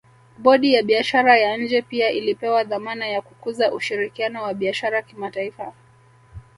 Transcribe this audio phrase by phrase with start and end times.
[0.37, 5.73] Bodi ya Biashara ya nje pia ilipewa dhamana ya kukuza ushirikiano wa biashara kimataifa